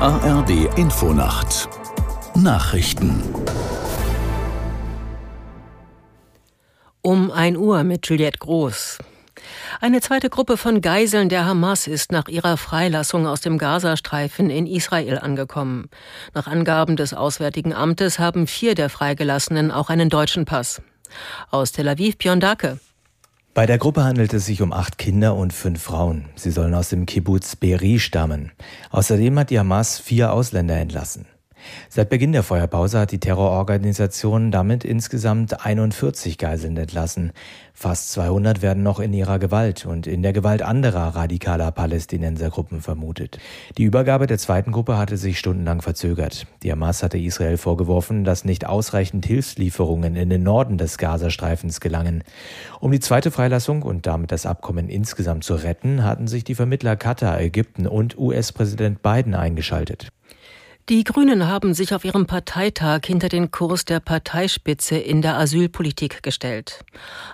ARD 0.00 0.78
Infonacht 0.78 1.68
Nachrichten 2.36 3.20
Um 7.02 7.32
1 7.32 7.58
Uhr 7.58 7.82
mit 7.82 8.06
Juliette 8.06 8.38
Groß. 8.38 8.98
Eine 9.80 10.00
zweite 10.00 10.30
Gruppe 10.30 10.56
von 10.56 10.82
Geiseln 10.82 11.28
der 11.28 11.46
Hamas 11.46 11.88
ist 11.88 12.12
nach 12.12 12.28
ihrer 12.28 12.56
Freilassung 12.58 13.26
aus 13.26 13.40
dem 13.40 13.58
Gazastreifen 13.58 14.50
in 14.50 14.68
Israel 14.68 15.18
angekommen. 15.18 15.90
Nach 16.32 16.46
Angaben 16.46 16.94
des 16.94 17.12
Auswärtigen 17.12 17.74
Amtes 17.74 18.20
haben 18.20 18.46
vier 18.46 18.76
der 18.76 18.90
Freigelassenen 18.90 19.72
auch 19.72 19.90
einen 19.90 20.10
deutschen 20.10 20.44
Pass. 20.44 20.80
Aus 21.50 21.72
Tel 21.72 21.88
Aviv 21.88 22.18
Björn 22.18 22.38
Dake. 22.38 22.78
Bei 23.58 23.66
der 23.66 23.78
Gruppe 23.78 24.04
handelt 24.04 24.32
es 24.34 24.46
sich 24.46 24.62
um 24.62 24.72
acht 24.72 24.98
Kinder 24.98 25.34
und 25.34 25.52
fünf 25.52 25.82
Frauen. 25.82 26.26
Sie 26.36 26.52
sollen 26.52 26.74
aus 26.74 26.90
dem 26.90 27.06
Kibbutz 27.06 27.56
Beri 27.56 27.98
stammen. 27.98 28.52
Außerdem 28.92 29.36
hat 29.36 29.50
die 29.50 29.58
Hamas 29.58 29.98
vier 29.98 30.32
Ausländer 30.32 30.76
entlassen. 30.76 31.26
Seit 31.88 32.10
Beginn 32.10 32.32
der 32.32 32.42
Feuerpause 32.42 33.00
hat 33.00 33.12
die 33.12 33.20
Terrororganisation 33.20 34.50
damit 34.50 34.84
insgesamt 34.84 35.64
41 35.64 36.38
Geiseln 36.38 36.76
entlassen. 36.76 37.32
Fast 37.80 38.10
200 38.10 38.60
werden 38.60 38.82
noch 38.82 38.98
in 38.98 39.12
ihrer 39.12 39.38
Gewalt 39.38 39.86
und 39.86 40.08
in 40.08 40.22
der 40.22 40.32
Gewalt 40.32 40.62
anderer 40.62 41.14
radikaler 41.14 41.70
Palästinensergruppen 41.70 42.80
vermutet. 42.80 43.38
Die 43.76 43.84
Übergabe 43.84 44.26
der 44.26 44.38
zweiten 44.38 44.72
Gruppe 44.72 44.98
hatte 44.98 45.16
sich 45.16 45.38
stundenlang 45.38 45.80
verzögert. 45.80 46.48
Die 46.64 46.72
Hamas 46.72 47.04
hatte 47.04 47.18
Israel 47.18 47.56
vorgeworfen, 47.56 48.24
dass 48.24 48.44
nicht 48.44 48.66
ausreichend 48.66 49.26
Hilfslieferungen 49.26 50.16
in 50.16 50.28
den 50.28 50.42
Norden 50.42 50.76
des 50.76 50.98
Gazastreifens 50.98 51.80
gelangen. 51.80 52.24
Um 52.80 52.90
die 52.90 52.98
zweite 52.98 53.30
Freilassung 53.30 53.82
und 53.82 54.06
damit 54.08 54.32
das 54.32 54.44
Abkommen 54.44 54.88
insgesamt 54.88 55.44
zu 55.44 55.54
retten, 55.54 56.02
hatten 56.02 56.26
sich 56.26 56.42
die 56.42 56.56
Vermittler 56.56 56.96
Katar, 56.96 57.40
Ägypten 57.40 57.86
und 57.86 58.18
US-Präsident 58.18 59.02
Biden 59.02 59.36
eingeschaltet. 59.36 60.08
Die 60.88 61.04
Grünen 61.04 61.46
haben 61.46 61.74
sich 61.74 61.94
auf 61.94 62.06
ihrem 62.06 62.24
Parteitag 62.24 63.00
hinter 63.04 63.28
den 63.28 63.50
Kurs 63.50 63.84
der 63.84 64.00
Parteispitze 64.00 64.96
in 64.96 65.20
der 65.20 65.36
Asylpolitik 65.36 66.22
gestellt. 66.22 66.82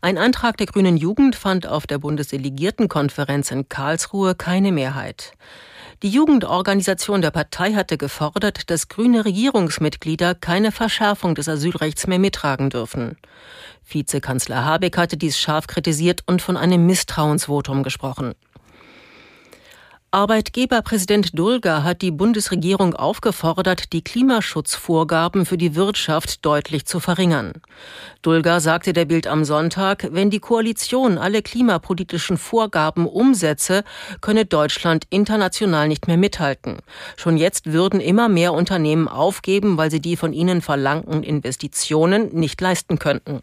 Ein 0.00 0.18
Antrag 0.18 0.56
der 0.56 0.68
Grünen 0.68 0.96
Jugend 0.96 1.34
fand 1.34 1.66
auf 1.66 1.88
der 1.88 1.98
Bundesdelegiertenkonferenz 1.98 3.50
in 3.50 3.68
Karlsruhe 3.68 4.36
keine 4.36 4.70
Mehrheit. 4.70 5.32
Die 6.04 6.10
Jugendorganisation 6.10 7.22
der 7.22 7.32
Partei 7.32 7.72
hatte 7.72 7.98
gefordert, 7.98 8.70
dass 8.70 8.86
grüne 8.86 9.24
Regierungsmitglieder 9.24 10.36
keine 10.36 10.70
Verschärfung 10.70 11.34
des 11.34 11.48
Asylrechts 11.48 12.06
mehr 12.06 12.20
mittragen 12.20 12.70
dürfen. 12.70 13.16
Vizekanzler 13.84 14.64
Habeck 14.64 14.96
hatte 14.96 15.16
dies 15.16 15.40
scharf 15.40 15.66
kritisiert 15.66 16.20
und 16.26 16.40
von 16.40 16.56
einem 16.56 16.86
Misstrauensvotum 16.86 17.82
gesprochen. 17.82 18.34
Arbeitgeberpräsident 20.12 21.38
Dulger 21.38 21.84
hat 21.84 22.02
die 22.02 22.10
Bundesregierung 22.10 22.94
aufgefordert, 22.94 23.92
die 23.92 24.02
Klimaschutzvorgaben 24.02 25.46
für 25.46 25.56
die 25.56 25.76
Wirtschaft 25.76 26.44
deutlich 26.44 26.84
zu 26.84 26.98
verringern. 26.98 27.52
Dulger 28.20 28.58
sagte 28.58 28.92
der 28.92 29.04
Bild 29.04 29.28
am 29.28 29.44
Sonntag, 29.44 30.08
wenn 30.10 30.28
die 30.28 30.40
Koalition 30.40 31.16
alle 31.16 31.42
klimapolitischen 31.42 32.38
Vorgaben 32.38 33.06
umsetze, 33.06 33.84
könne 34.20 34.46
Deutschland 34.46 35.04
international 35.10 35.86
nicht 35.86 36.08
mehr 36.08 36.16
mithalten. 36.16 36.78
Schon 37.16 37.36
jetzt 37.36 37.72
würden 37.72 38.00
immer 38.00 38.28
mehr 38.28 38.52
Unternehmen 38.52 39.06
aufgeben, 39.06 39.76
weil 39.76 39.92
sie 39.92 40.00
die 40.00 40.16
von 40.16 40.32
ihnen 40.32 40.60
verlangten 40.60 41.22
Investitionen 41.22 42.34
nicht 42.34 42.60
leisten 42.60 42.98
könnten. 42.98 43.42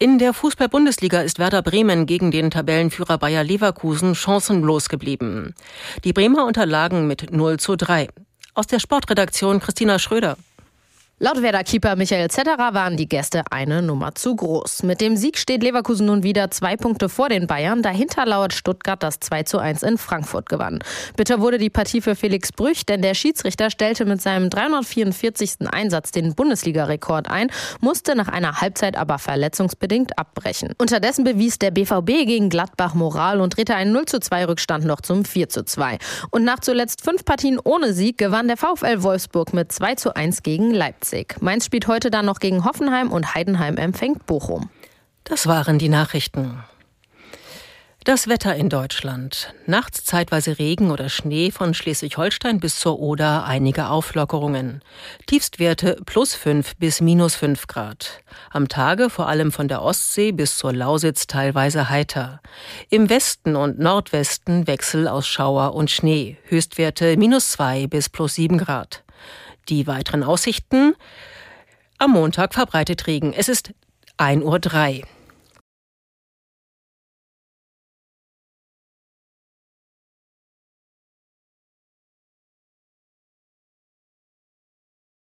In 0.00 0.18
der 0.18 0.32
Fußball-Bundesliga 0.32 1.22
ist 1.22 1.40
Werder 1.40 1.60
Bremen 1.60 2.06
gegen 2.06 2.30
den 2.30 2.52
Tabellenführer 2.52 3.18
Bayer 3.18 3.42
Leverkusen 3.42 4.14
chancenlos 4.14 4.88
geblieben. 4.88 5.56
Die 6.04 6.12
Bremer 6.12 6.46
unterlagen 6.46 7.08
mit 7.08 7.32
0 7.32 7.58
zu 7.58 7.74
3. 7.74 8.06
Aus 8.54 8.68
der 8.68 8.78
Sportredaktion 8.78 9.58
Christina 9.58 9.98
Schröder. 9.98 10.36
Laut 11.20 11.42
Werder-Keeper 11.42 11.96
Michael 11.96 12.30
Zetterer 12.30 12.74
waren 12.74 12.96
die 12.96 13.08
Gäste 13.08 13.42
eine 13.50 13.82
Nummer 13.82 14.14
zu 14.14 14.36
groß. 14.36 14.84
Mit 14.84 15.00
dem 15.00 15.16
Sieg 15.16 15.36
steht 15.36 15.64
Leverkusen 15.64 16.06
nun 16.06 16.22
wieder 16.22 16.52
zwei 16.52 16.76
Punkte 16.76 17.08
vor 17.08 17.28
den 17.28 17.48
Bayern. 17.48 17.82
Dahinter 17.82 18.24
lauert 18.24 18.52
Stuttgart, 18.52 19.02
das 19.02 19.18
2 19.18 19.42
zu 19.42 19.58
1 19.58 19.82
in 19.82 19.98
Frankfurt 19.98 20.48
gewann. 20.48 20.78
Bitter 21.16 21.40
wurde 21.40 21.58
die 21.58 21.70
Partie 21.70 22.00
für 22.02 22.14
Felix 22.14 22.52
Brüch, 22.52 22.86
denn 22.86 23.02
der 23.02 23.14
Schiedsrichter 23.14 23.68
stellte 23.70 24.04
mit 24.04 24.22
seinem 24.22 24.48
344. 24.48 25.68
Einsatz 25.72 26.12
den 26.12 26.36
Bundesliga-Rekord 26.36 27.28
ein, 27.28 27.50
musste 27.80 28.14
nach 28.14 28.28
einer 28.28 28.60
Halbzeit 28.60 28.96
aber 28.96 29.18
verletzungsbedingt 29.18 30.16
abbrechen. 30.20 30.72
Unterdessen 30.78 31.24
bewies 31.24 31.58
der 31.58 31.72
BVB 31.72 32.26
gegen 32.26 32.48
Gladbach 32.48 32.94
Moral 32.94 33.40
und 33.40 33.56
drehte 33.56 33.74
einen 33.74 33.90
0 33.90 34.04
zu 34.06 34.20
2 34.20 34.44
Rückstand 34.44 34.84
noch 34.84 35.00
zum 35.00 35.24
4 35.24 35.48
zu 35.48 35.64
2. 35.64 35.98
Und 36.30 36.44
nach 36.44 36.60
zuletzt 36.60 37.02
fünf 37.02 37.24
Partien 37.24 37.58
ohne 37.58 37.92
Sieg 37.92 38.18
gewann 38.18 38.46
der 38.46 38.56
VfL 38.56 39.02
Wolfsburg 39.02 39.52
mit 39.52 39.72
2 39.72 39.96
zu 39.96 40.14
1 40.14 40.44
gegen 40.44 40.70
Leipzig. 40.70 41.07
Leipzig. 41.08 41.40
Mainz 41.40 41.64
spielt 41.64 41.88
heute 41.88 42.10
dann 42.10 42.26
noch 42.26 42.38
gegen 42.38 42.64
Hoffenheim 42.64 43.10
und 43.10 43.34
Heidenheim 43.34 43.76
empfängt 43.76 44.26
Bochum. 44.26 44.68
Das 45.24 45.46
waren 45.46 45.78
die 45.78 45.88
Nachrichten. 45.88 46.62
Das 48.04 48.28
Wetter 48.28 48.54
in 48.54 48.68
Deutschland. 48.68 49.54
Nachts 49.66 50.04
zeitweise 50.04 50.58
Regen 50.58 50.90
oder 50.90 51.08
Schnee 51.10 51.50
von 51.50 51.74
Schleswig-Holstein 51.74 52.58
bis 52.60 52.78
zur 52.78 53.00
Oder 53.00 53.44
einige 53.44 53.88
Auflockerungen. 53.88 54.82
Tiefstwerte 55.26 55.98
plus 56.06 56.34
5 56.34 56.76
bis 56.76 57.00
minus 57.00 57.34
5 57.34 57.66
Grad. 57.66 58.22
Am 58.50 58.68
Tage 58.68 59.10
vor 59.10 59.28
allem 59.28 59.52
von 59.52 59.68
der 59.68 59.82
Ostsee 59.82 60.32
bis 60.32 60.56
zur 60.56 60.72
Lausitz 60.72 61.26
teilweise 61.26 61.90
heiter. 61.90 62.40
Im 62.88 63.10
Westen 63.10 63.56
und 63.56 63.78
Nordwesten 63.78 64.66
Wechsel 64.66 65.08
aus 65.08 65.26
Schauer 65.26 65.74
und 65.74 65.90
Schnee. 65.90 66.38
Höchstwerte 66.44 67.16
minus 67.16 67.50
2 67.52 67.88
bis 67.88 68.08
plus 68.08 68.34
7 68.34 68.56
Grad. 68.56 69.04
Die 69.68 69.86
weiteren 69.86 70.22
Aussichten. 70.22 70.94
Am 71.98 72.12
Montag 72.12 72.54
verbreitet 72.54 73.06
Regen. 73.06 73.32
Es 73.32 73.48
ist 73.48 73.72
1.03 74.18 75.00
Uhr. 75.00 75.17